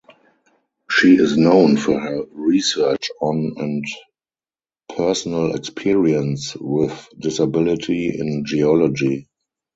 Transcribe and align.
She 0.89 1.13
is 1.13 1.37
known 1.37 1.77
for 1.77 1.99
her 1.99 2.23
research 2.31 3.11
on 3.21 3.53
and 3.57 3.85
personal 4.97 5.53
experience 5.53 6.55
with 6.59 7.07
disability 7.19 8.17
in 8.17 8.43
geology. 8.43 9.27